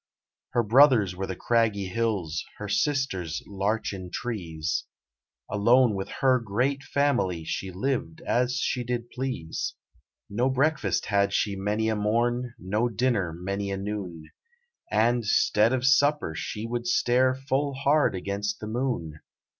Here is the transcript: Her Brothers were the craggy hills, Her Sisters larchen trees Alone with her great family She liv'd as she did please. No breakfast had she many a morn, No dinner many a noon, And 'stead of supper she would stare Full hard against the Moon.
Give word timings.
Her 0.53 0.63
Brothers 0.63 1.15
were 1.15 1.27
the 1.27 1.35
craggy 1.35 1.85
hills, 1.85 2.43
Her 2.57 2.67
Sisters 2.67 3.43
larchen 3.45 4.09
trees 4.09 4.85
Alone 5.47 5.93
with 5.93 6.09
her 6.21 6.39
great 6.39 6.81
family 6.81 7.43
She 7.43 7.69
liv'd 7.69 8.19
as 8.21 8.57
she 8.57 8.83
did 8.83 9.11
please. 9.11 9.75
No 10.27 10.49
breakfast 10.49 11.05
had 11.05 11.33
she 11.33 11.55
many 11.55 11.87
a 11.87 11.95
morn, 11.95 12.55
No 12.57 12.89
dinner 12.89 13.31
many 13.31 13.69
a 13.69 13.77
noon, 13.77 14.31
And 14.89 15.23
'stead 15.23 15.71
of 15.71 15.85
supper 15.85 16.33
she 16.35 16.65
would 16.65 16.87
stare 16.87 17.35
Full 17.35 17.75
hard 17.75 18.15
against 18.15 18.59
the 18.59 18.65
Moon. 18.65 19.19